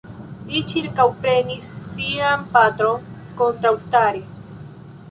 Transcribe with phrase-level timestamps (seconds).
[0.51, 3.07] Li ĉirkaŭprenis sian patron
[3.43, 4.27] kontraŭstare.